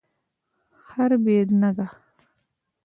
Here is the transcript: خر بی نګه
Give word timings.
خر 0.87 1.11
بی 1.23 1.35
نګه 1.61 1.87